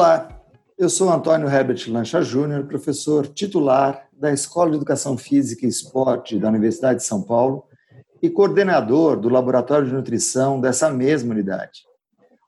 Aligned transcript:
Olá, 0.00 0.30
eu 0.78 0.88
sou 0.88 1.10
Antônio 1.10 1.46
Herbert 1.46 1.84
Lancha 1.88 2.22
Júnior, 2.22 2.64
professor 2.64 3.26
titular 3.26 4.08
da 4.10 4.32
Escola 4.32 4.70
de 4.70 4.76
Educação 4.76 5.14
Física 5.18 5.66
e 5.66 5.68
Esporte 5.68 6.38
da 6.38 6.48
Universidade 6.48 7.00
de 7.00 7.04
São 7.04 7.20
Paulo 7.20 7.66
e 8.22 8.30
coordenador 8.30 9.20
do 9.20 9.28
Laboratório 9.28 9.86
de 9.86 9.92
Nutrição 9.92 10.58
dessa 10.58 10.88
mesma 10.88 11.34
unidade. 11.34 11.82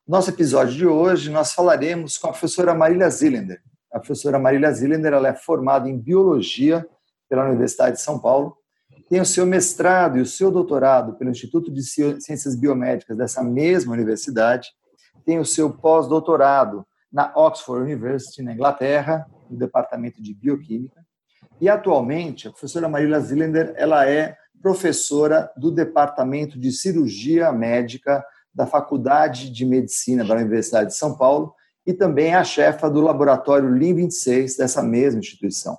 Nosso 0.08 0.30
episódio 0.30 0.74
de 0.74 0.86
hoje, 0.86 1.30
nós 1.30 1.52
falaremos 1.52 2.16
com 2.16 2.28
a 2.28 2.30
professora 2.30 2.72
Marília 2.72 3.10
Zillender. 3.10 3.60
A 3.92 3.98
professora 3.98 4.38
Marília 4.38 4.72
Zillender 4.72 5.12
ela 5.12 5.28
é 5.28 5.34
formada 5.34 5.86
em 5.90 5.98
Biologia 5.98 6.88
pela 7.28 7.44
Universidade 7.44 7.96
de 7.96 8.02
São 8.02 8.18
Paulo, 8.18 8.56
tem 9.10 9.20
o 9.20 9.26
seu 9.26 9.44
mestrado 9.44 10.16
e 10.16 10.22
o 10.22 10.26
seu 10.26 10.50
doutorado 10.50 11.18
pelo 11.18 11.30
Instituto 11.30 11.70
de 11.70 11.82
Ciências 11.82 12.56
Biomédicas 12.56 13.14
dessa 13.14 13.44
mesma 13.44 13.92
universidade, 13.92 14.70
tem 15.26 15.38
o 15.38 15.44
seu 15.44 15.68
pós-doutorado 15.68 16.86
na 17.12 17.32
Oxford 17.36 17.82
University, 17.82 18.42
na 18.42 18.52
Inglaterra, 18.52 19.26
no 19.50 19.56
departamento 19.56 20.22
de 20.22 20.32
bioquímica. 20.32 21.04
E 21.60 21.68
atualmente, 21.68 22.48
a 22.48 22.50
professora 22.50 22.88
Marília 22.88 23.20
Zillender, 23.20 23.74
ela 23.76 24.08
é 24.08 24.36
professora 24.62 25.50
do 25.56 25.70
departamento 25.70 26.58
de 26.58 26.70
cirurgia 26.70 27.52
médica 27.52 28.24
da 28.54 28.66
Faculdade 28.66 29.50
de 29.50 29.64
Medicina 29.64 30.24
da 30.24 30.34
Universidade 30.34 30.90
de 30.90 30.96
São 30.96 31.16
Paulo 31.16 31.54
e 31.84 31.92
também 31.92 32.28
é 32.28 32.34
a 32.34 32.44
chefa 32.44 32.88
do 32.88 33.00
laboratório 33.00 33.74
LIM 33.74 33.94
26 33.94 34.56
dessa 34.56 34.82
mesma 34.82 35.18
instituição. 35.18 35.76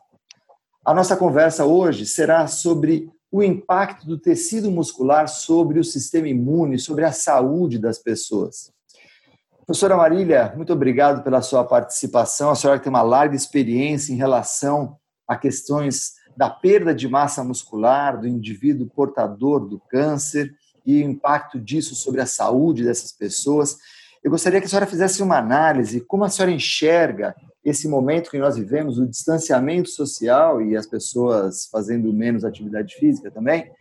A 0.86 0.94
nossa 0.94 1.16
conversa 1.16 1.64
hoje 1.66 2.06
será 2.06 2.46
sobre 2.46 3.10
o 3.32 3.42
impacto 3.42 4.06
do 4.06 4.18
tecido 4.18 4.70
muscular 4.70 5.30
sobre 5.30 5.80
o 5.80 5.84
sistema 5.84 6.28
imune, 6.28 6.78
sobre 6.78 7.06
a 7.06 7.12
saúde 7.12 7.80
das 7.80 7.98
pessoas. 7.98 8.73
Professora 9.66 9.96
Marília, 9.96 10.52
muito 10.58 10.74
obrigado 10.74 11.24
pela 11.24 11.42
sua 11.42 11.64
participação. 11.64 12.50
A 12.50 12.56
senhora 12.56 12.80
tem 12.80 12.90
uma 12.90 13.02
larga 13.02 13.34
experiência 13.34 14.12
em 14.12 14.18
relação 14.18 14.98
a 15.26 15.38
questões 15.38 16.16
da 16.36 16.50
perda 16.50 16.94
de 16.94 17.08
massa 17.08 17.42
muscular 17.46 18.20
do 18.20 18.28
indivíduo 18.28 18.90
portador 18.94 19.66
do 19.66 19.80
câncer 19.80 20.54
e 20.86 21.02
o 21.02 21.10
impacto 21.10 21.62
disso 21.62 21.96
sobre 21.96 22.20
a 22.20 22.26
saúde 22.26 22.84
dessas 22.84 23.14
pessoas. 23.14 23.78
Eu 24.22 24.32
gostaria 24.32 24.60
que 24.60 24.66
a 24.66 24.70
senhora 24.70 24.86
fizesse 24.86 25.24
uma 25.24 25.38
análise, 25.38 26.02
como 26.02 26.26
a 26.26 26.30
senhora 26.30 26.52
enxerga 26.52 27.34
esse 27.64 27.88
momento 27.88 28.32
que 28.32 28.40
nós 28.40 28.58
vivemos, 28.58 29.00
o 29.00 29.08
distanciamento 29.08 29.88
social 29.90 30.62
e 30.62 30.76
as 30.76 30.86
pessoas 30.86 31.70
fazendo 31.72 32.12
menos 32.12 32.44
atividade 32.44 32.96
física 32.96 33.32
também, 33.32 33.72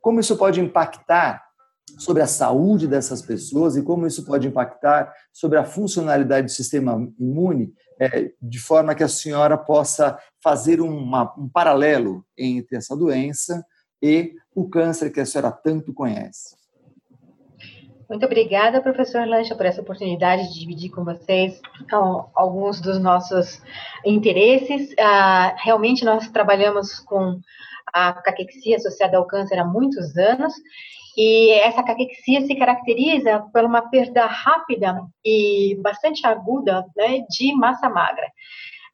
como 0.00 0.18
isso 0.18 0.36
pode 0.36 0.60
impactar 0.60 1.49
sobre 1.98 2.22
a 2.22 2.26
saúde 2.26 2.86
dessas 2.86 3.22
pessoas 3.22 3.76
e 3.76 3.82
como 3.82 4.06
isso 4.06 4.24
pode 4.24 4.46
impactar 4.46 5.12
sobre 5.32 5.58
a 5.58 5.64
funcionalidade 5.64 6.46
do 6.46 6.52
sistema 6.52 7.08
imune, 7.18 7.72
é, 7.98 8.32
de 8.40 8.58
forma 8.58 8.94
que 8.94 9.02
a 9.02 9.08
senhora 9.08 9.58
possa 9.58 10.18
fazer 10.42 10.80
uma, 10.80 11.34
um 11.38 11.48
paralelo 11.48 12.24
entre 12.36 12.76
essa 12.76 12.96
doença 12.96 13.64
e 14.02 14.34
o 14.54 14.68
câncer 14.68 15.10
que 15.10 15.20
a 15.20 15.26
senhora 15.26 15.52
tanto 15.52 15.92
conhece. 15.92 16.60
Muito 18.08 18.26
obrigada, 18.26 18.82
professor 18.82 19.24
Lancha, 19.24 19.54
por 19.54 19.66
essa 19.66 19.80
oportunidade 19.80 20.52
de 20.52 20.58
dividir 20.58 20.90
com 20.90 21.04
vocês 21.04 21.60
alguns 22.34 22.80
dos 22.80 22.98
nossos 22.98 23.62
interesses. 24.04 24.92
Ah, 24.98 25.54
realmente, 25.62 26.04
nós 26.04 26.28
trabalhamos 26.28 26.98
com 26.98 27.38
a 27.92 28.12
caquexia 28.14 28.76
associada 28.76 29.16
ao 29.16 29.26
câncer 29.26 29.60
há 29.60 29.64
muitos 29.64 30.16
anos 30.16 30.52
e 31.22 31.50
essa 31.50 31.82
caquexia 31.82 32.40
se 32.46 32.54
caracteriza 32.54 33.44
por 33.52 33.62
uma 33.62 33.90
perda 33.90 34.24
rápida 34.24 35.06
e 35.22 35.76
bastante 35.82 36.26
aguda 36.26 36.86
né, 36.96 37.26
de 37.28 37.54
massa 37.54 37.90
magra. 37.90 38.26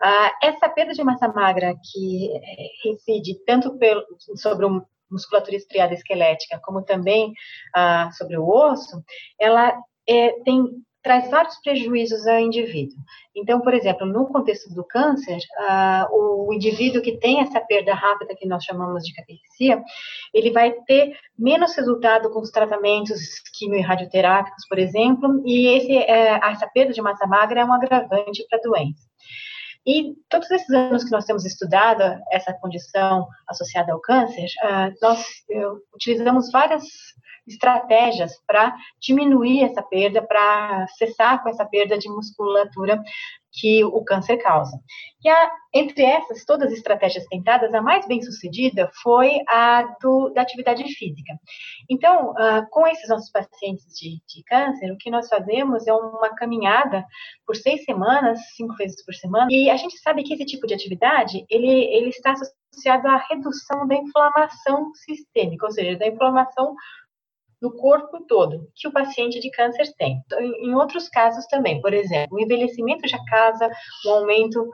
Ah, 0.03 0.33
essa 0.43 0.69
perda 0.69 0.93
de 0.93 1.05
massa 1.05 1.29
magra 1.29 1.73
que 1.93 2.33
eh, 2.35 2.69
reside 2.83 3.39
tanto 3.47 3.79
pelo, 3.79 4.03
sobre 4.35 4.67
a 4.67 4.83
musculatura 5.09 5.55
estriada 5.55 5.95
esquelética 5.95 6.61
como 6.65 6.83
também 6.83 7.33
ah, 7.73 8.11
sobre 8.11 8.37
o 8.37 8.49
osso, 8.49 9.01
ela 9.39 9.73
é, 10.09 10.33
tem 10.43 10.65
traz 11.07 11.31
vários 11.31 11.57
prejuízos 11.61 12.27
ao 12.27 12.41
indivíduo. 12.41 12.99
Então, 13.33 13.61
por 13.61 13.73
exemplo, 13.73 14.05
no 14.05 14.27
contexto 14.27 14.75
do 14.75 14.83
câncer, 14.83 15.39
uh, 15.39 16.49
o 16.49 16.53
indivíduo 16.53 17.01
que 17.01 17.17
tem 17.17 17.41
essa 17.41 17.61
perda 17.61 17.95
rápida 17.95 18.35
que 18.35 18.45
nós 18.45 18.65
chamamos 18.65 19.05
de 19.05 19.15
caquexia, 19.15 19.81
ele 20.35 20.51
vai 20.51 20.73
ter 20.85 21.17
menos 21.39 21.77
resultado 21.77 22.29
com 22.31 22.41
os 22.41 22.51
tratamentos 22.51 23.21
quimio 23.57 23.79
e 23.79 23.83
radioterápicos, 23.83 24.67
por 24.69 24.81
exemplo, 24.81 25.41
e 25.47 25.69
esse, 25.69 25.97
uh, 25.97 26.45
essa 26.51 26.67
perda 26.75 26.93
de 26.93 27.01
massa 27.01 27.25
magra 27.25 27.61
é 27.61 27.65
um 27.65 27.73
agravante 27.73 28.45
para 28.51 28.59
a 28.59 28.63
doença. 28.63 29.07
E 29.87 30.13
todos 30.29 30.51
esses 30.51 30.71
anos 30.71 31.05
que 31.05 31.13
nós 31.13 31.25
temos 31.25 31.45
estudado 31.45 32.03
essa 32.33 32.53
condição 32.53 33.29
associada 33.47 33.93
ao 33.93 34.01
câncer, 34.01 34.49
uh, 34.65 34.93
nós 35.01 35.21
uh, 35.21 35.81
utilizamos 35.95 36.51
várias 36.51 36.83
estratégias 37.47 38.33
para 38.47 38.75
diminuir 39.01 39.65
essa 39.65 39.83
perda, 39.83 40.23
para 40.23 40.87
cessar 40.99 41.43
com 41.43 41.49
essa 41.49 41.65
perda 41.65 41.99
de 41.99 42.09
musculatura 42.09 43.03
que 43.57 43.83
o 43.85 44.05
câncer 44.05 44.37
causa. 44.37 44.79
E 45.25 45.29
a, 45.29 45.51
entre 45.75 46.05
essas, 46.05 46.45
todas 46.45 46.71
as 46.71 46.79
estratégias 46.79 47.25
tentadas, 47.27 47.73
a 47.73 47.81
mais 47.81 48.07
bem 48.07 48.21
sucedida 48.23 48.91
foi 49.03 49.41
a 49.49 49.97
do, 50.01 50.29
da 50.31 50.43
atividade 50.43 50.85
física. 50.95 51.33
Então, 51.89 52.33
uh, 52.33 52.69
com 52.71 52.87
esses 52.87 53.09
nossos 53.09 53.31
pacientes 53.31 53.87
de, 53.99 54.21
de, 54.29 54.45
câncer, 54.45 54.93
o 54.93 54.99
que 54.99 55.11
nós 55.11 55.29
fazemos 55.29 55.87
é 55.87 55.93
uma 55.93 56.35
caminhada 56.35 57.05
por 57.47 57.57
seis 57.57 57.83
semanas, 57.85 58.39
cinco 58.55 58.75
vezes 58.77 59.03
por 59.05 59.15
semana, 59.15 59.49
e 59.51 59.71
a 59.71 59.77
gente 59.77 59.99
sabe 59.99 60.23
que 60.23 60.35
esse 60.35 60.45
tipo 60.45 60.67
de 60.67 60.75
atividade, 60.75 61.45
ele, 61.49 61.67
ele 61.67 62.11
está 62.11 62.33
associado 62.33 63.09
à 63.09 63.17
redução 63.17 63.87
da 63.89 63.95
inflamação 63.95 64.93
sistêmica, 64.95 65.65
ou 65.65 65.73
seja, 65.73 65.99
da 65.99 66.07
inflamação 66.07 66.75
no 67.61 67.73
corpo 67.73 68.25
todo 68.27 68.69
que 68.75 68.87
o 68.87 68.93
paciente 68.93 69.41
de 69.41 69.51
câncer 69.51 69.93
tem. 69.97 70.23
Então, 70.25 70.41
em 70.41 70.75
outros 70.75 71.09
casos 71.09 71.47
também, 71.47 71.81
por 71.81 71.93
exemplo, 71.95 72.37
o 72.37 72.41
envelhecimento 72.41 73.09
já 73.09 73.19
causa 73.25 73.71
um 74.07 74.11
aumento 74.11 74.69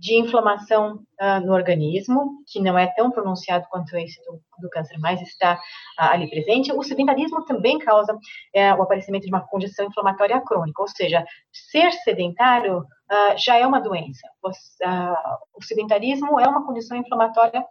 de 0.00 0.14
inflamação 0.14 1.02
uh, 1.20 1.44
no 1.44 1.52
organismo, 1.52 2.42
que 2.50 2.58
não 2.58 2.78
é 2.78 2.86
tão 2.86 3.10
pronunciado 3.10 3.66
quanto 3.68 3.94
esse 3.98 4.18
do, 4.24 4.40
do 4.58 4.70
câncer, 4.70 4.96
mas 4.98 5.20
está 5.20 5.54
uh, 5.54 5.58
ali 5.96 6.30
presente. 6.30 6.72
O 6.72 6.82
sedentarismo 6.82 7.44
também 7.44 7.78
causa 7.78 8.14
uh, 8.14 8.78
o 8.78 8.82
aparecimento 8.82 9.24
de 9.24 9.28
uma 9.28 9.46
condição 9.46 9.86
inflamatória 9.86 10.40
crônica, 10.40 10.80
ou 10.80 10.88
seja, 10.88 11.22
ser 11.52 11.92
sedentário 11.92 12.86
ah, 13.10 13.34
já 13.36 13.56
é 13.56 13.66
uma 13.66 13.80
doença. 13.80 14.26
o 14.40 15.62
sedentarismo 15.62 16.38
é 16.38 16.46
uma 16.46 16.64
condição 16.64 16.96
inflamatória 16.96 17.64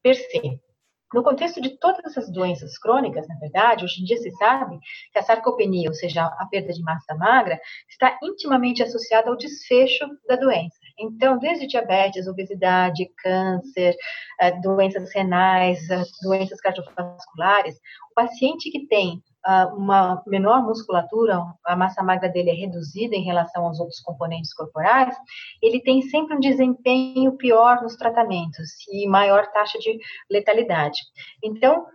per 0.00 0.14
se. 0.14 0.60
No 1.16 1.22
contexto 1.22 1.62
de 1.62 1.70
todas 1.78 2.04
essas 2.04 2.30
doenças 2.30 2.76
crônicas, 2.76 3.26
na 3.26 3.38
verdade, 3.38 3.86
hoje 3.86 4.02
em 4.02 4.04
dia 4.04 4.18
se 4.18 4.30
sabe 4.32 4.78
que 5.10 5.18
a 5.18 5.22
sarcopenia, 5.22 5.88
ou 5.88 5.94
seja, 5.94 6.26
a 6.26 6.46
perda 6.50 6.74
de 6.74 6.82
massa 6.82 7.14
magra, 7.14 7.58
está 7.88 8.18
intimamente 8.22 8.82
associada 8.82 9.30
ao 9.30 9.36
desfecho 9.38 10.04
da 10.28 10.36
doença. 10.36 10.76
Então, 10.98 11.38
desde 11.38 11.66
diabetes, 11.66 12.26
obesidade, 12.26 13.10
câncer, 13.18 13.94
eh, 14.40 14.52
doenças 14.60 15.12
renais, 15.14 15.88
eh, 15.90 16.02
doenças 16.22 16.60
cardiovasculares, 16.60 17.76
o 18.10 18.14
paciente 18.14 18.70
que 18.70 18.86
tem 18.86 19.22
uma 19.76 20.22
menor 20.26 20.62
musculatura, 20.64 21.40
a 21.64 21.76
massa 21.76 22.02
magra 22.02 22.28
dele 22.28 22.50
é 22.50 22.54
reduzida 22.54 23.14
em 23.14 23.22
relação 23.22 23.64
aos 23.64 23.78
outros 23.78 24.00
componentes 24.00 24.52
corporais, 24.52 25.16
ele 25.62 25.80
tem 25.82 26.02
sempre 26.02 26.34
um 26.34 26.40
desempenho 26.40 27.36
pior 27.36 27.80
nos 27.80 27.94
tratamentos 27.94 28.70
e 28.90 29.06
maior 29.06 29.46
taxa 29.52 29.78
de 29.78 29.98
letalidade. 30.28 30.98
Então, 31.44 31.86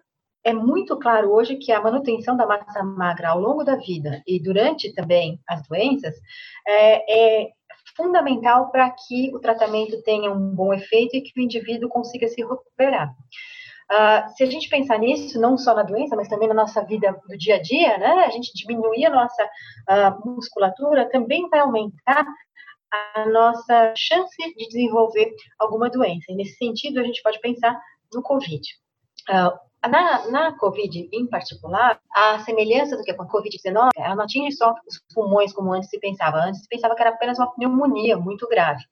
é 0.44 0.54
muito 0.54 0.98
claro 0.98 1.32
hoje 1.32 1.58
que 1.58 1.72
a 1.72 1.82
manutenção 1.82 2.36
da 2.36 2.48
massa 2.48 2.84
magra 2.84 3.30
ao 3.30 3.40
longo 3.40 3.64
da 3.64 3.76
vida 3.76 4.24
e 4.26 4.42
durante 4.42 4.94
também 4.94 5.40
as 5.48 5.68
doenças 5.68 6.16
é, 6.68 7.42
é 7.44 7.50
fundamental 7.96 8.72
para 8.72 8.90
que 8.90 9.34
o 9.34 9.40
tratamento 9.40 10.02
tenha 10.04 10.32
um 10.32 10.54
bom 10.54 10.74
efeito 10.74 11.16
e 11.16 11.22
que 11.22 11.40
o 11.40 11.44
indivíduo 11.44 11.90
consiga 11.90 12.28
se 12.28 12.42
recuperar. 12.42 13.14
Uh, 13.92 14.30
se 14.38 14.44
a 14.44 14.46
gente 14.46 14.70
pensar 14.70 14.98
nisso, 14.98 15.40
não 15.40 15.58
só 15.58 15.76
na 15.76 15.84
doença, 15.84 16.16
mas 16.16 16.30
também 16.30 16.48
na 16.48 16.54
nossa 16.54 16.82
vida 16.86 17.12
do 17.28 17.38
dia 17.38 17.56
a 17.56 17.62
dia, 17.62 17.98
né? 17.98 18.26
A 18.26 18.30
gente 18.30 18.54
diminuir 18.54 19.06
a 19.06 19.10
nossa 19.10 19.44
uh, 19.44 20.30
musculatura 20.30 21.10
também 21.10 21.50
vai 21.50 21.60
aumentar 21.60 22.26
a 22.92 23.26
nossa 23.26 23.94
chance 23.96 24.36
de 24.56 24.68
desenvolver 24.68 25.34
alguma 25.60 25.90
doença. 25.90 26.26
E 26.30 26.36
nesse 26.36 26.56
sentido, 26.56 27.00
a 27.00 27.04
gente 27.04 27.22
pode 27.22 27.40
pensar 27.40 27.78
no 28.14 28.22
COVID. 28.22 28.62
Uh, 29.30 29.71
na, 29.90 30.30
na 30.30 30.58
COVID 30.58 31.10
em 31.12 31.26
particular, 31.28 32.00
a 32.14 32.40
semelhança 32.40 32.96
do 32.96 33.04
que 33.04 33.14
com 33.14 33.24
a 33.24 33.28
COVID-19, 33.28 33.90
ela 33.98 34.16
não 34.16 34.24
atinge 34.24 34.56
só 34.56 34.76
os 34.88 35.02
pulmões 35.14 35.52
como 35.54 35.74
antes 35.74 35.90
se 35.90 36.00
pensava. 36.00 36.38
Antes 36.38 36.62
se 36.62 36.68
pensava 36.68 36.96
que 36.96 37.02
era 37.02 37.10
apenas 37.10 37.40
uma 37.40 37.52
pneumonia 37.52 38.16
muito 38.18 38.48
grave. 38.48 38.84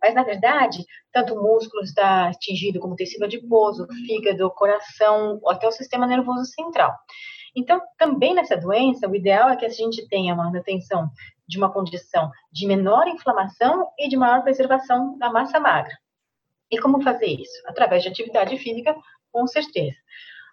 Mas, 0.00 0.14
na 0.14 0.22
verdade, 0.22 0.84
tanto 1.12 1.34
o 1.34 1.42
músculo 1.42 1.82
está 1.82 2.28
atingido 2.28 2.80
como 2.80 2.96
tecido 2.96 3.24
adiposo, 3.24 3.86
fígado, 4.06 4.50
coração, 4.52 5.38
até 5.46 5.68
o 5.68 5.72
sistema 5.72 6.06
nervoso 6.06 6.46
central. 6.46 6.94
Então, 7.54 7.80
também 7.98 8.34
nessa 8.34 8.56
doença, 8.56 9.08
o 9.08 9.14
ideal 9.14 9.50
é 9.50 9.56
que 9.56 9.66
a 9.66 9.70
gente 9.70 10.06
tenha 10.08 10.32
uma 10.32 10.44
manutenção 10.44 11.10
de 11.46 11.58
uma 11.58 11.72
condição 11.72 12.30
de 12.52 12.66
menor 12.66 13.06
inflamação 13.08 13.88
e 13.98 14.08
de 14.08 14.16
maior 14.16 14.42
preservação 14.42 15.18
da 15.18 15.30
massa 15.30 15.58
magra. 15.58 15.94
E 16.70 16.78
como 16.78 17.02
fazer 17.02 17.26
isso? 17.26 17.62
Através 17.66 18.02
de 18.02 18.08
atividade 18.08 18.56
física, 18.58 18.94
com 19.32 19.46
certeza. 19.46 19.96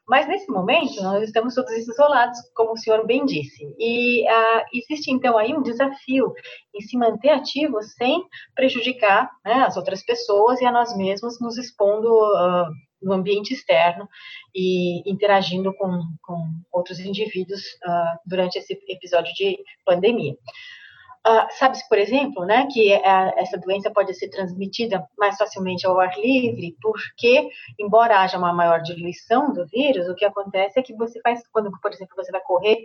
Mas 0.08 0.28
nesse 0.28 0.52
momento 0.52 1.02
nós 1.02 1.24
estamos 1.24 1.56
todos 1.56 1.72
isolados, 1.72 2.38
como 2.54 2.74
o 2.74 2.78
senhor 2.78 3.06
bem 3.08 3.26
disse. 3.26 3.66
E 3.80 4.24
uh, 4.24 4.64
existe 4.74 5.12
então 5.12 5.38
aí 5.38 5.54
um 5.56 5.64
desafio 5.64 6.32
em 6.74 6.82
se 6.82 6.96
manter 6.98 7.30
ativo 7.30 7.82
sem 7.82 8.24
prejudicar 8.54 9.32
né, 9.44 9.64
as 9.64 9.76
outras 9.78 10.04
pessoas 10.04 10.62
e 10.62 10.66
a 10.66 10.72
nós 10.72 10.96
mesmos, 10.96 11.40
nos 11.42 11.58
expondo 11.58 12.08
uh, 12.08 12.70
no 13.02 13.14
ambiente 13.14 13.54
externo 13.54 14.08
e 14.54 15.10
interagindo 15.10 15.74
com, 15.76 16.00
com 16.22 16.48
outros 16.72 17.00
indivíduos 17.00 17.62
uh, 17.62 18.20
durante 18.26 18.58
esse 18.58 18.80
episódio 18.88 19.34
de 19.34 19.58
pandemia. 19.86 20.36
Uh, 21.26 21.48
Sabe-se, 21.58 21.88
por 21.90 21.98
exemplo, 21.98 22.46
né, 22.46 22.68
que 22.72 22.94
a, 22.94 23.34
essa 23.38 23.58
doença 23.58 23.90
pode 23.90 24.14
ser 24.14 24.30
transmitida 24.30 25.04
mais 25.18 25.36
facilmente 25.38 25.88
ao 25.88 26.00
ar 26.00 26.16
livre, 26.20 26.76
porque, 26.80 27.50
embora 27.80 28.20
haja 28.20 28.38
uma 28.38 28.54
maior 28.54 28.80
diluição 28.82 29.52
do 29.52 29.66
vírus, 29.66 30.08
o 30.08 30.14
que 30.14 30.24
acontece 30.24 30.80
é 30.80 30.84
que 30.84 30.94
você 30.94 31.20
faz, 31.22 31.42
quando, 31.52 31.72
por 31.82 31.92
exemplo, 31.92 32.16
você 32.16 32.32
vai 32.32 32.42
correr 32.42 32.76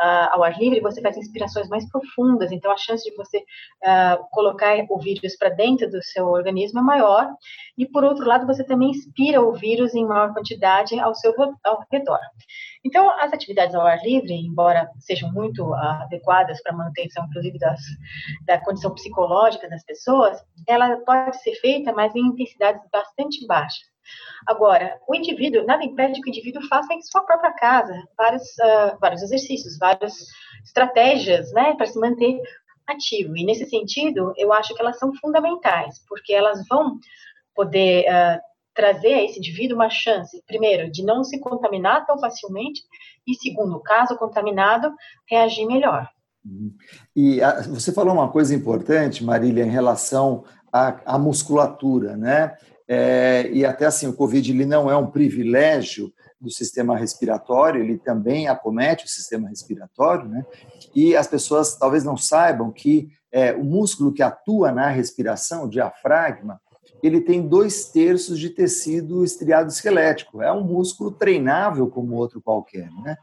uh, 0.00 0.28
ao 0.32 0.42
ar 0.42 0.58
livre, 0.58 0.80
você 0.80 1.00
faz 1.00 1.16
inspirações 1.16 1.68
mais 1.68 1.88
profundas, 1.88 2.50
então 2.50 2.72
a 2.72 2.76
chance 2.76 3.08
de 3.08 3.14
você 3.16 3.38
uh, 3.38 4.24
colocar 4.32 4.74
o 4.90 4.98
vírus 4.98 5.36
para 5.36 5.50
dentro 5.50 5.88
do 5.88 6.02
seu 6.02 6.26
organismo 6.26 6.80
é 6.80 6.82
maior, 6.82 7.28
e, 7.78 7.86
por 7.86 8.02
outro 8.02 8.26
lado, 8.26 8.44
você 8.44 8.64
também 8.64 8.90
inspira 8.90 9.40
o 9.40 9.52
vírus 9.52 9.94
em 9.94 10.04
maior 10.04 10.32
quantidade 10.34 10.98
ao 10.98 11.14
seu 11.14 11.32
ao 11.62 11.86
redor. 11.92 12.18
Então, 12.84 13.08
as 13.18 13.32
atividades 13.32 13.74
ao 13.74 13.86
ar 13.86 14.02
livre, 14.04 14.34
embora 14.34 14.90
sejam 14.98 15.32
muito 15.32 15.72
adequadas 15.72 16.62
para 16.62 16.72
a 16.72 16.76
manutenção, 16.76 17.24
inclusive, 17.24 17.58
das, 17.58 17.80
da 18.44 18.60
condição 18.60 18.92
psicológica 18.94 19.68
das 19.68 19.82
pessoas, 19.84 20.38
ela 20.68 20.96
pode 20.98 21.40
ser 21.42 21.54
feita, 21.54 21.92
mas 21.92 22.14
em 22.14 22.26
intensidades 22.26 22.82
bastante 22.92 23.46
baixas. 23.46 23.94
Agora, 24.46 25.00
o 25.08 25.14
indivíduo, 25.14 25.64
nada 25.64 25.82
impede 25.82 26.20
que 26.20 26.28
o 26.28 26.30
indivíduo 26.30 26.66
faça 26.68 26.92
em 26.92 27.00
sua 27.00 27.22
própria 27.22 27.52
casa 27.52 28.02
vários, 28.18 28.42
uh, 28.58 28.98
vários 29.00 29.22
exercícios, 29.22 29.78
várias 29.78 30.14
estratégias, 30.62 31.50
né, 31.52 31.74
para 31.74 31.86
se 31.86 31.98
manter 31.98 32.38
ativo. 32.86 33.34
E 33.34 33.44
nesse 33.46 33.64
sentido, 33.64 34.34
eu 34.36 34.52
acho 34.52 34.74
que 34.74 34.82
elas 34.82 34.98
são 34.98 35.14
fundamentais, 35.14 36.04
porque 36.06 36.34
elas 36.34 36.66
vão 36.68 36.98
poder 37.54 38.04
uh, 38.04 38.40
trazer 38.74 39.14
a 39.14 39.24
esse 39.24 39.38
indivíduo 39.38 39.76
uma 39.76 39.90
chance, 39.90 40.42
primeiro, 40.46 40.90
de 40.90 41.04
não 41.04 41.22
se 41.22 41.38
contaminar 41.38 42.06
tão 42.06 42.18
facilmente, 42.18 42.82
e 43.26 43.34
segundo, 43.34 43.80
caso 43.80 44.16
contaminado, 44.16 44.92
reagir 45.28 45.66
melhor. 45.66 46.08
Uhum. 46.44 46.74
E 47.16 47.42
a, 47.42 47.62
você 47.62 47.92
falou 47.92 48.14
uma 48.14 48.30
coisa 48.30 48.54
importante, 48.54 49.24
Marília, 49.24 49.64
em 49.64 49.70
relação 49.70 50.44
à, 50.72 51.14
à 51.14 51.18
musculatura, 51.18 52.16
né? 52.16 52.54
É, 52.86 53.48
e 53.50 53.64
até 53.64 53.86
assim, 53.86 54.06
o 54.06 54.12
Covid 54.12 54.50
ele 54.50 54.66
não 54.66 54.90
é 54.90 54.96
um 54.96 55.10
privilégio 55.10 56.12
do 56.38 56.50
sistema 56.50 56.94
respiratório, 56.94 57.82
ele 57.82 57.96
também 57.96 58.46
acomete 58.46 59.06
o 59.06 59.08
sistema 59.08 59.48
respiratório, 59.48 60.28
né? 60.28 60.44
E 60.94 61.16
as 61.16 61.26
pessoas 61.26 61.76
talvez 61.76 62.04
não 62.04 62.16
saibam 62.16 62.70
que 62.70 63.08
é, 63.32 63.52
o 63.52 63.64
músculo 63.64 64.12
que 64.12 64.22
atua 64.22 64.70
na 64.70 64.88
respiração, 64.88 65.64
o 65.64 65.70
diafragma, 65.70 66.60
ele 67.06 67.20
tem 67.20 67.46
dois 67.46 67.86
terços 67.90 68.38
de 68.38 68.48
tecido 68.48 69.24
estriado 69.24 69.68
esquelético. 69.68 70.42
É 70.42 70.50
um 70.50 70.64
músculo 70.64 71.10
treinável 71.10 71.86
como 71.88 72.14
outro 72.14 72.40
qualquer, 72.40 72.90
né? 73.02 73.16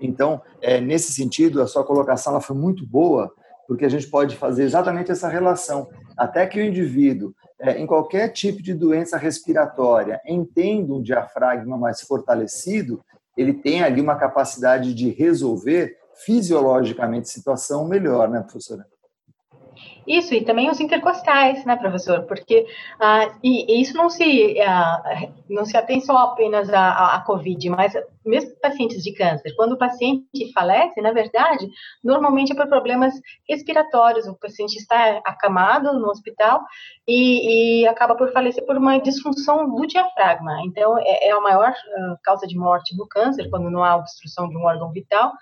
Então, 0.00 0.40
é, 0.60 0.80
nesse 0.80 1.12
sentido, 1.12 1.60
a 1.60 1.66
sua 1.66 1.84
colocação 1.84 2.32
ela 2.32 2.40
foi 2.40 2.56
muito 2.56 2.86
boa, 2.86 3.32
porque 3.66 3.84
a 3.84 3.88
gente 3.88 4.06
pode 4.08 4.36
fazer 4.36 4.64
exatamente 4.64 5.10
essa 5.10 5.28
relação. 5.28 5.88
Até 6.16 6.46
que 6.46 6.60
o 6.60 6.64
indivíduo, 6.64 7.34
é, 7.58 7.78
em 7.78 7.86
qualquer 7.86 8.28
tipo 8.28 8.62
de 8.62 8.72
doença 8.72 9.16
respiratória, 9.16 10.20
entenda 10.26 10.94
um 10.94 11.02
diafragma 11.02 11.76
mais 11.76 12.02
fortalecido, 12.02 13.04
ele 13.36 13.52
tem 13.52 13.82
ali 13.82 14.00
uma 14.00 14.16
capacidade 14.16 14.94
de 14.94 15.10
resolver 15.10 15.96
fisiologicamente 16.24 17.28
situação 17.28 17.88
melhor, 17.88 18.28
né, 18.28 18.40
professora? 18.40 18.86
Isso, 20.06 20.34
e 20.34 20.44
também 20.44 20.70
os 20.70 20.80
intercostais, 20.80 21.64
né, 21.64 21.76
professor? 21.76 22.22
Porque 22.22 22.66
ah, 23.00 23.34
e, 23.42 23.72
e, 23.72 23.80
isso 23.80 23.96
não 23.96 24.10
se, 24.10 24.60
ah, 24.60 25.28
não 25.48 25.64
se 25.64 25.76
atém 25.76 26.00
só 26.00 26.16
apenas 26.18 26.68
à, 26.70 27.14
à, 27.14 27.20
Covid, 27.20 27.70
mas 27.70 27.94
mesmo 28.24 28.58
pacientes 28.60 29.02
de 29.02 29.12
câncer. 29.12 29.54
Quando 29.56 29.72
o 29.72 29.78
paciente 29.78 30.52
falece, 30.52 31.00
na 31.00 31.12
verdade, 31.12 31.68
normalmente 32.02 32.52
é 32.52 32.54
por 32.56 32.68
problemas 32.68 33.14
respiratórios. 33.48 34.26
O 34.26 34.38
paciente 34.38 34.76
está 34.76 35.20
acamado 35.24 35.92
no 35.92 36.08
hospital 36.08 36.62
e, 37.06 37.82
e 37.82 37.86
acaba 37.86 38.16
por 38.16 38.32
falecer 38.32 38.64
por 38.64 38.76
uma 38.76 38.98
disfunção 38.98 39.68
do 39.74 39.86
diafragma. 39.86 40.60
Então, 40.64 40.98
é, 40.98 41.28
é 41.28 41.30
a 41.30 41.40
maior 41.40 41.70
uh, 41.70 42.16
causa 42.22 42.46
de 42.46 42.56
morte 42.56 42.96
no 42.96 43.06
câncer, 43.06 43.48
quando 43.50 43.70
não 43.70 43.84
há 43.84 43.96
obstrução 43.96 44.48
de 44.48 44.56
um 44.56 44.64
órgão 44.64 44.90
vital, 44.90 45.32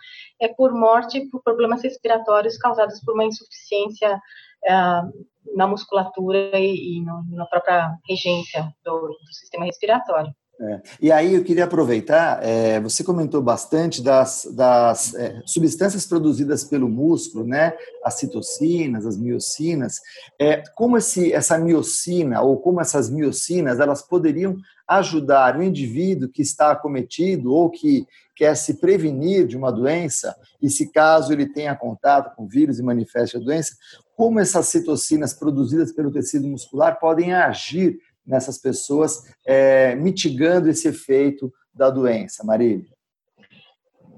é 0.40 0.49
por 0.49 0.73
morte 0.73 1.28
por 1.31 1.43
problemas 1.43 1.82
respiratórios 1.82 2.56
causados 2.56 3.00
por 3.00 3.14
uma 3.14 3.25
insuficiência 3.25 4.17
uh, 4.17 5.26
na 5.56 5.67
musculatura 5.67 6.58
e, 6.58 6.99
e 6.99 7.05
no, 7.05 7.25
na 7.31 7.46
própria 7.46 7.96
regência 8.08 8.69
do, 8.85 9.08
do 9.08 9.32
sistema 9.32 9.64
respiratório. 9.64 10.32
É. 10.60 10.81
E 11.00 11.10
aí 11.10 11.34
eu 11.34 11.43
queria 11.43 11.64
aproveitar, 11.64 12.38
é, 12.44 12.78
você 12.78 13.02
comentou 13.02 13.43
bastante 13.43 14.00
das, 14.00 14.46
das 14.54 15.12
é, 15.14 15.40
substâncias 15.44 16.06
produzidas 16.06 16.62
pelo 16.62 16.88
músculo, 16.88 17.44
né? 17.44 17.72
As 18.04 18.14
citocinas, 18.14 19.04
as 19.04 19.16
miocinas. 19.16 20.00
É, 20.38 20.62
como 20.76 20.96
esse, 20.96 21.32
essa 21.32 21.58
miocina 21.58 22.43
ou 22.43 22.60
como 22.60 22.81
essas 22.81 23.10
miocinas 23.10 23.81
elas 23.81 24.02
poderiam 24.02 24.56
ajudar 24.87 25.58
o 25.58 25.62
indivíduo 25.62 26.28
que 26.28 26.43
está 26.43 26.70
acometido 26.70 27.52
ou 27.52 27.70
que 27.70 28.06
quer 28.37 28.54
se 28.56 28.75
prevenir 28.75 29.46
de 29.46 29.56
uma 29.56 29.72
doença 29.72 30.34
e 30.60 30.69
se 30.69 30.90
caso 30.90 31.32
ele 31.32 31.46
tenha 31.46 31.75
contato 31.75 32.34
com 32.37 32.46
vírus 32.46 32.78
e 32.78 32.82
manifeste 32.82 33.37
a 33.37 33.40
doença, 33.40 33.75
como 34.16 34.38
essas 34.38 34.69
citocinas 34.69 35.32
produzidas 35.32 35.93
pelo 35.93 36.12
tecido 36.12 36.46
muscular 36.46 36.99
podem 36.99 37.32
agir 37.32 37.99
nessas 38.26 38.59
pessoas, 38.59 39.35
é, 39.45 39.95
mitigando 39.95 40.69
esse 40.69 40.88
efeito 40.88 41.52
da 41.73 41.91
doença, 41.91 42.45
Marília? 42.45 42.93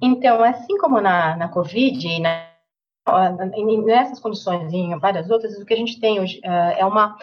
Então, 0.02 0.42
assim 0.42 0.76
como 0.78 1.00
na, 1.00 1.36
na 1.36 1.48
Covid 1.48 2.06
e 2.06 2.20
na, 2.20 2.48
nessas 3.84 4.20
condições 4.20 4.72
e 4.72 4.76
em 4.76 4.98
várias 4.98 5.30
outras, 5.30 5.56
o 5.58 5.64
que 5.64 5.74
a 5.74 5.76
gente 5.76 6.00
tem 6.00 6.20
hoje 6.20 6.40
uh, 6.44 6.78
é 6.78 6.84
uma 6.84 7.16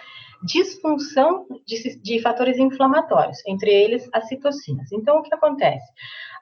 disfunção 0.44 1.46
de, 1.66 2.02
de, 2.02 2.20
fatores 2.22 2.58
inflamatórios, 2.58 3.38
entre 3.48 3.72
eles 3.72 4.10
as 4.12 4.28
citocinas. 4.28 4.92
Então, 4.92 5.20
o 5.20 5.22
que 5.22 5.34
acontece? 5.34 5.86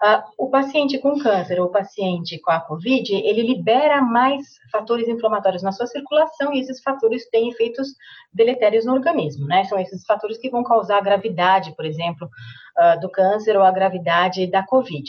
Uh, 0.02 0.46
o 0.46 0.50
paciente 0.50 0.98
com 0.98 1.20
câncer 1.20 1.60
ou 1.60 1.68
o 1.68 1.72
paciente 1.72 2.40
com 2.40 2.52
a 2.52 2.62
COVID, 2.62 3.14
ele 3.14 3.42
libera 3.42 4.02
mais 4.02 4.46
fatores 4.72 5.10
inflamatórios 5.10 5.62
na 5.62 5.74
sua 5.74 5.88
circulação 5.88 6.54
e 6.54 6.62
esses 6.62 6.82
fatores 6.82 7.30
têm 7.30 7.50
efeitos 7.50 7.90
deletérios 8.34 8.86
no 8.86 8.94
organismo, 8.94 9.46
né? 9.46 9.66
São 9.66 9.78
esses 9.78 10.06
fatores 10.06 10.38
que 10.38 10.50
vão 10.50 10.64
causar 10.64 11.00
a 11.00 11.02
gravidade, 11.02 11.76
por 11.76 11.86
exemplo, 11.86 12.30
uh, 12.78 13.00
do 13.02 13.10
câncer 13.10 13.58
ou 13.58 13.64
a 13.64 13.72
gravidade 13.72 14.48
da 14.48 14.66
COVID. 14.66 15.04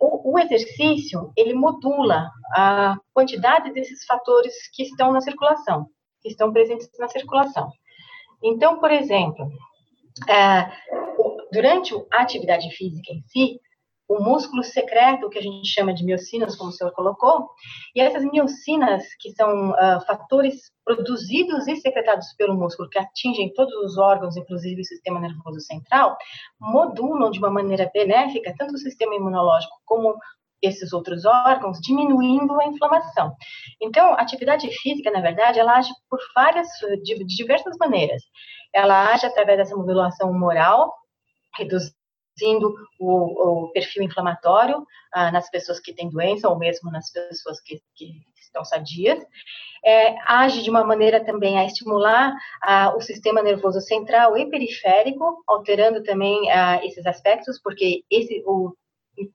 O, 0.00 0.32
o 0.32 0.38
exercício, 0.38 1.30
ele 1.36 1.52
modula 1.52 2.30
a 2.54 2.96
quantidade 3.12 3.72
desses 3.74 4.04
fatores 4.06 4.54
que 4.72 4.84
estão 4.84 5.12
na 5.12 5.20
circulação, 5.20 5.86
que 6.22 6.30
estão 6.30 6.50
presentes 6.50 6.88
na 6.98 7.08
circulação. 7.08 7.70
Então, 8.44 8.78
por 8.78 8.90
exemplo, 8.90 9.46
uh, 9.46 11.48
durante 11.50 11.94
a 12.12 12.20
atividade 12.20 12.70
física 12.76 13.10
em 13.10 13.22
si, 13.22 13.58
o 14.06 14.22
músculo 14.22 14.62
secreto, 14.62 15.30
que 15.30 15.38
a 15.38 15.42
gente 15.42 15.66
chama 15.66 15.94
de 15.94 16.04
miocinas, 16.04 16.56
como 16.56 16.68
o 16.68 16.72
senhor 16.72 16.92
colocou, 16.92 17.48
e 17.96 18.02
essas 18.02 18.22
miocinas, 18.22 19.02
que 19.18 19.30
são 19.30 19.70
uh, 19.70 20.04
fatores 20.06 20.70
produzidos 20.84 21.66
e 21.66 21.76
secretados 21.76 22.34
pelo 22.36 22.54
músculo, 22.54 22.90
que 22.90 22.98
atingem 22.98 23.50
todos 23.54 23.74
os 23.76 23.96
órgãos, 23.96 24.36
inclusive 24.36 24.82
o 24.82 24.84
sistema 24.84 25.18
nervoso 25.18 25.58
central, 25.60 26.18
modulam 26.60 27.30
de 27.30 27.38
uma 27.38 27.50
maneira 27.50 27.90
benéfica 27.94 28.54
tanto 28.58 28.74
o 28.74 28.78
sistema 28.78 29.14
imunológico 29.14 29.74
como 29.86 30.14
esses 30.62 30.92
outros 30.92 31.24
órgãos, 31.24 31.78
diminuindo 31.80 32.58
a 32.60 32.66
inflamação. 32.66 33.34
Então, 33.80 34.14
a 34.14 34.22
atividade 34.22 34.68
física, 34.80 35.10
na 35.10 35.20
verdade, 35.20 35.58
ela 35.58 35.76
age 35.76 35.90
por 36.08 36.18
várias, 36.34 36.68
de, 37.02 37.24
diversas 37.24 37.76
maneiras. 37.78 38.22
Ela 38.72 39.12
age 39.12 39.26
através 39.26 39.58
dessa 39.58 39.76
modulação 39.76 40.32
moral, 40.32 40.92
reduzindo 41.56 41.94
reduzindo 42.36 42.74
o, 42.98 43.64
o 43.66 43.72
perfil 43.72 44.02
inflamatório 44.02 44.84
ah, 45.12 45.30
nas 45.30 45.48
pessoas 45.50 45.80
que 45.80 45.94
têm 45.94 46.10
doença 46.10 46.48
ou 46.48 46.58
mesmo 46.58 46.90
nas 46.90 47.10
pessoas 47.10 47.60
que, 47.60 47.80
que 47.94 48.22
estão 48.36 48.64
sadias. 48.64 49.24
É, 49.84 50.14
age 50.26 50.62
de 50.62 50.70
uma 50.70 50.84
maneira 50.84 51.24
também 51.24 51.58
a 51.58 51.64
estimular 51.64 52.34
ah, 52.62 52.94
o 52.96 53.00
sistema 53.00 53.42
nervoso 53.42 53.80
central 53.80 54.36
e 54.36 54.48
periférico, 54.48 55.42
alterando 55.46 56.02
também 56.02 56.50
ah, 56.50 56.84
esses 56.84 57.06
aspectos, 57.06 57.60
porque 57.62 58.02
esse, 58.10 58.42
o 58.46 58.72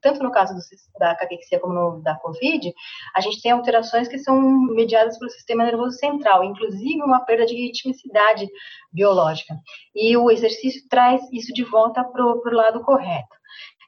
tanto 0.02 0.22
no 0.22 0.32
caso 0.32 0.54
do, 0.54 0.60
da 1.00 1.16
caquexia 1.16 1.60
como 1.60 1.74
no 1.74 2.02
da 2.02 2.16
COVID, 2.16 2.74
a 3.16 3.22
gente 3.22 3.42
tem 3.42 3.52
alterações 3.52 4.08
que 4.08 4.18
são 4.18 4.40
mediadas 4.42 5.18
pelo 5.18 5.32
sistema 5.32 5.64
nervoso 5.64 5.98
central, 5.98 6.44
inclusive 6.44 7.02
uma 7.02 7.22
perda 7.22 7.46
de 7.46 7.56
ritmicidade 7.56 8.48
biológica. 8.92 9.56
E 9.96 10.16
o 10.18 10.30
exercício 10.30 10.82
traz 10.90 11.22
isso 11.32 11.54
de 11.54 11.64
volta 11.64 12.04
para 12.04 12.26
o 12.26 12.42
lado 12.52 12.82
correto. 12.82 13.39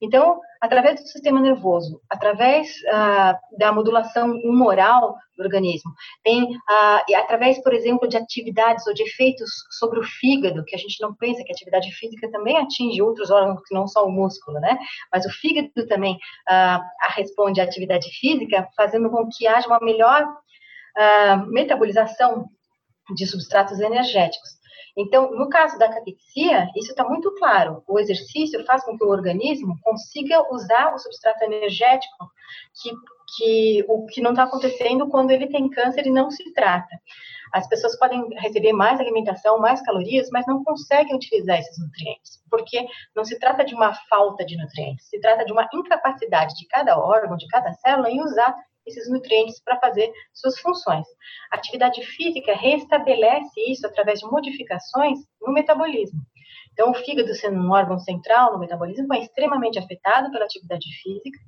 Então, 0.01 0.39
através 0.59 0.99
do 0.99 1.07
sistema 1.07 1.39
nervoso, 1.39 2.01
através 2.09 2.71
ah, 2.91 3.39
da 3.57 3.71
modulação 3.71 4.31
humoral 4.43 5.15
do 5.37 5.43
organismo, 5.43 5.91
tem 6.23 6.47
ah, 6.67 7.03
através, 7.17 7.61
por 7.61 7.71
exemplo, 7.73 8.07
de 8.07 8.17
atividades 8.17 8.87
ou 8.87 8.93
de 8.93 9.03
efeitos 9.03 9.51
sobre 9.77 9.99
o 9.99 10.03
fígado, 10.03 10.65
que 10.65 10.75
a 10.75 10.79
gente 10.79 10.99
não 11.01 11.13
pensa 11.13 11.43
que 11.43 11.51
a 11.51 11.55
atividade 11.55 11.91
física 11.91 12.31
também 12.31 12.57
atinge 12.57 13.01
outros 13.01 13.29
órgãos 13.29 13.61
que 13.67 13.75
não 13.75 13.87
só 13.87 14.05
o 14.05 14.11
músculo, 14.11 14.59
né? 14.59 14.77
Mas 15.13 15.25
o 15.25 15.29
fígado 15.29 15.69
também 15.87 16.17
ah, 16.47 16.81
responde 17.15 17.61
à 17.61 17.63
atividade 17.63 18.09
física, 18.19 18.67
fazendo 18.75 19.09
com 19.11 19.29
que 19.29 19.45
haja 19.45 19.67
uma 19.67 19.79
melhor 19.79 20.27
ah, 20.97 21.45
metabolização 21.47 22.47
de 23.15 23.27
substratos 23.27 23.79
energéticos. 23.79 24.60
Então, 24.97 25.31
no 25.31 25.49
caso 25.49 25.77
da 25.77 25.89
caquexia, 25.89 26.67
isso 26.75 26.91
está 26.91 27.03
muito 27.03 27.33
claro. 27.35 27.83
O 27.87 27.99
exercício 27.99 28.63
faz 28.65 28.83
com 28.83 28.97
que 28.97 29.03
o 29.03 29.09
organismo 29.09 29.77
consiga 29.81 30.53
usar 30.53 30.93
o 30.93 30.99
substrato 30.99 31.43
energético 31.43 32.31
que, 32.81 32.91
que 33.37 33.85
o 33.87 34.05
que 34.05 34.21
não 34.21 34.31
está 34.31 34.43
acontecendo 34.43 35.07
quando 35.07 35.31
ele 35.31 35.47
tem 35.47 35.69
câncer 35.69 36.05
e 36.05 36.11
não 36.11 36.29
se 36.29 36.51
trata. 36.53 36.99
As 37.51 37.67
pessoas 37.67 37.97
podem 37.97 38.27
receber 38.37 38.71
mais 38.71 38.99
alimentação, 38.99 39.59
mais 39.59 39.81
calorias, 39.81 40.29
mas 40.31 40.45
não 40.47 40.63
conseguem 40.63 41.15
utilizar 41.15 41.59
esses 41.59 41.77
nutrientes, 41.77 42.41
porque 42.49 42.85
não 43.13 43.25
se 43.25 43.37
trata 43.37 43.65
de 43.65 43.75
uma 43.75 43.93
falta 44.09 44.45
de 44.45 44.55
nutrientes, 44.57 45.09
se 45.09 45.19
trata 45.19 45.43
de 45.43 45.51
uma 45.51 45.67
incapacidade 45.73 46.55
de 46.55 46.65
cada 46.67 46.97
órgão, 46.97 47.35
de 47.35 47.47
cada 47.47 47.73
célula 47.73 48.09
em 48.09 48.21
usar 48.21 48.55
esses 48.85 49.09
nutrientes 49.09 49.61
para 49.63 49.79
fazer 49.79 50.11
suas 50.33 50.59
funções. 50.59 51.05
A 51.51 51.57
atividade 51.57 52.01
física 52.05 52.53
restabelece 52.55 53.59
isso 53.67 53.85
através 53.85 54.19
de 54.19 54.25
modificações 54.25 55.19
no 55.41 55.53
metabolismo. 55.53 56.19
Então, 56.73 56.91
o 56.91 56.93
fígado, 56.93 57.33
sendo 57.35 57.59
um 57.59 57.71
órgão 57.71 57.99
central 57.99 58.53
no 58.53 58.59
metabolismo, 58.59 59.13
é 59.13 59.19
extremamente 59.19 59.77
afetado 59.77 60.31
pela 60.31 60.45
atividade 60.45 60.85
física 61.01 61.39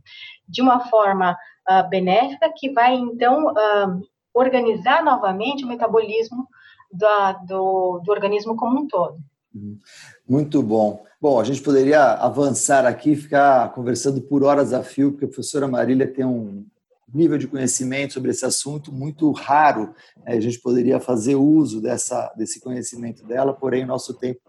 de 0.48 0.62
uma 0.62 0.82
forma 0.88 1.38
uh, 1.70 1.90
benéfica 1.90 2.52
que 2.56 2.72
vai, 2.72 2.96
então, 2.96 3.48
uh, 3.48 4.02
organizar 4.34 5.04
novamente 5.04 5.64
o 5.64 5.68
metabolismo 5.68 6.48
do, 6.92 8.00
do 8.00 8.12
organismo 8.12 8.56
como 8.56 8.82
um 8.82 8.88
todo. 8.88 9.18
Uhum. 9.54 9.80
Muito 10.28 10.62
bom. 10.62 11.04
Bom, 11.22 11.40
a 11.40 11.44
gente 11.44 11.62
poderia 11.62 12.14
avançar 12.14 12.86
aqui 12.86 13.12
e 13.12 13.16
ficar 13.16 13.72
conversando 13.72 14.22
por 14.22 14.44
horas 14.44 14.74
a 14.74 14.84
fio, 14.84 15.12
porque 15.12 15.26
a 15.26 15.28
professora 15.28 15.68
Marília 15.68 16.12
tem 16.12 16.26
um, 16.26 16.66
nível 17.14 17.38
de 17.38 17.48
conhecimento 17.48 18.14
sobre 18.14 18.32
esse 18.32 18.46
assunto 18.46 18.92
muito 18.92 19.32
raro. 19.32 19.94
Né? 20.26 20.34
A 20.36 20.40
gente 20.40 20.60
poderia 20.60 21.00
fazer 21.00 21.36
uso 21.36 21.82
dessa, 21.82 22.34
desse 22.36 22.60
conhecimento 22.60 23.26
dela, 23.26 23.54
porém, 23.54 23.86
nosso 23.86 24.14
tempo 24.14 24.42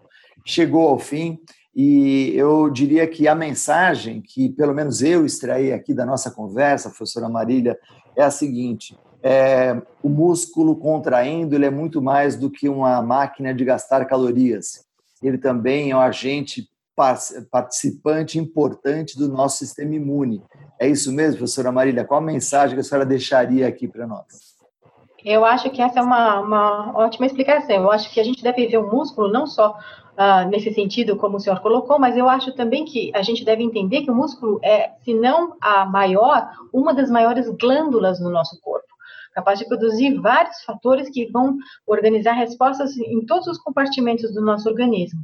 chegou 0.45 0.87
ao 0.87 0.99
fim. 0.99 1.39
E 1.75 2.31
eu 2.35 2.69
diria 2.69 3.05
que 3.05 3.27
a 3.27 3.35
mensagem 3.35 4.21
que, 4.21 4.49
pelo 4.49 4.73
menos, 4.73 5.01
eu 5.01 5.25
extraí 5.25 5.73
aqui 5.73 5.93
da 5.93 6.05
nossa 6.05 6.31
conversa, 6.31 6.89
professora 6.89 7.27
Marília, 7.27 7.77
é 8.15 8.23
a 8.23 8.31
seguinte: 8.31 8.97
é, 9.21 9.81
o 10.01 10.07
músculo 10.07 10.75
contraindo 10.75 11.55
ele 11.55 11.65
é 11.65 11.69
muito 11.69 12.01
mais 12.01 12.35
do 12.35 12.49
que 12.49 12.69
uma 12.69 13.01
máquina 13.01 13.53
de 13.53 13.65
gastar 13.65 14.05
calorias. 14.05 14.85
Ele 15.21 15.37
também 15.37 15.91
é 15.91 15.95
um 15.95 15.99
agente 15.99 16.69
participante 17.51 18.39
importante 18.39 19.17
do 19.17 19.27
nosso 19.27 19.57
sistema 19.57 19.95
imune. 19.95 20.41
É 20.79 20.87
isso 20.87 21.11
mesmo, 21.11 21.37
professora 21.37 21.71
Marília? 21.71 22.05
Qual 22.05 22.19
a 22.19 22.23
mensagem 22.23 22.75
que 22.75 22.81
a 22.81 22.83
senhora 22.83 23.05
deixaria 23.05 23.67
aqui 23.67 23.87
para 23.87 24.07
nós? 24.07 24.55
Eu 25.23 25.43
acho 25.43 25.69
que 25.71 25.81
essa 25.81 25.99
é 25.99 26.03
uma, 26.03 26.39
uma 26.39 26.97
ótima 26.97 27.25
explicação. 27.25 27.75
Eu 27.75 27.91
acho 27.91 28.13
que 28.13 28.19
a 28.19 28.23
gente 28.23 28.43
deve 28.43 28.67
ver 28.67 28.77
o 28.77 28.91
músculo 28.91 29.27
não 29.27 29.47
só 29.47 29.71
uh, 29.71 30.47
nesse 30.49 30.73
sentido, 30.73 31.17
como 31.17 31.37
o 31.37 31.39
senhor 31.39 31.59
colocou, 31.61 31.97
mas 31.97 32.15
eu 32.15 32.29
acho 32.29 32.53
também 32.53 32.85
que 32.85 33.11
a 33.13 33.21
gente 33.21 33.43
deve 33.43 33.63
entender 33.63 34.03
que 34.03 34.11
o 34.11 34.15
músculo 34.15 34.59
é, 34.63 34.91
se 35.03 35.13
não 35.13 35.55
a 35.59 35.85
maior, 35.85 36.47
uma 36.71 36.93
das 36.93 37.09
maiores 37.09 37.49
glândulas 37.49 38.19
no 38.19 38.29
nosso 38.29 38.59
corpo 38.61 38.74
capaz 39.35 39.59
de 39.59 39.67
produzir 39.67 40.17
vários 40.21 40.63
fatores 40.63 41.09
que 41.09 41.29
vão 41.29 41.57
organizar 41.85 42.31
respostas 42.31 42.97
em 42.97 43.25
todos 43.25 43.47
os 43.47 43.57
compartimentos 43.57 44.33
do 44.33 44.41
nosso 44.41 44.69
organismo. 44.69 45.19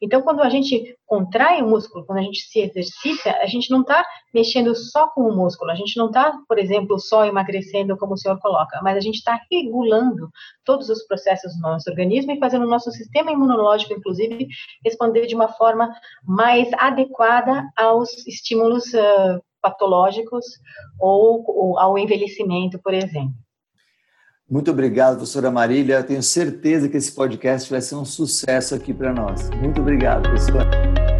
Então, 0.00 0.22
quando 0.22 0.40
a 0.40 0.48
gente 0.48 0.96
contrai 1.04 1.60
o 1.60 1.68
músculo, 1.68 2.06
quando 2.06 2.20
a 2.20 2.22
gente 2.22 2.40
se 2.42 2.60
exercita, 2.60 3.36
a 3.42 3.46
gente 3.46 3.68
não 3.70 3.80
está 3.80 4.06
mexendo 4.32 4.72
só 4.74 5.08
com 5.08 5.22
o 5.22 5.34
músculo, 5.34 5.72
a 5.72 5.74
gente 5.74 5.96
não 5.96 6.06
está, 6.06 6.38
por 6.48 6.58
exemplo, 6.58 6.98
só 7.00 7.26
emagrecendo, 7.26 7.96
como 7.96 8.14
o 8.14 8.16
senhor 8.16 8.38
coloca, 8.38 8.80
mas 8.82 8.96
a 8.96 9.00
gente 9.00 9.16
está 9.16 9.40
regulando 9.50 10.30
todos 10.64 10.88
os 10.88 11.04
processos 11.04 11.52
do 11.56 11.60
nosso 11.60 11.90
organismo 11.90 12.32
e 12.32 12.38
fazendo 12.38 12.66
o 12.66 12.70
nosso 12.70 12.92
sistema 12.92 13.32
imunológico, 13.32 13.92
inclusive, 13.92 14.46
responder 14.84 15.26
de 15.26 15.34
uma 15.34 15.48
forma 15.48 15.92
mais 16.24 16.68
adequada 16.78 17.68
aos 17.76 18.10
estímulos 18.28 18.84
uh, 18.94 19.42
patológicos 19.60 20.44
ou, 21.00 21.44
ou 21.48 21.78
ao 21.80 21.98
envelhecimento, 21.98 22.78
por 22.78 22.94
exemplo. 22.94 23.34
Muito 24.48 24.70
obrigado, 24.70 25.16
professora 25.16 25.50
Marília. 25.50 26.04
Tenho 26.04 26.22
certeza 26.22 26.88
que 26.88 26.96
esse 26.96 27.10
podcast 27.10 27.68
vai 27.68 27.80
ser 27.80 27.96
um 27.96 28.04
sucesso 28.04 28.74
aqui 28.76 28.94
para 28.94 29.12
nós. 29.12 29.50
Muito 29.50 29.80
obrigado, 29.80 30.22
professora. 30.22 31.15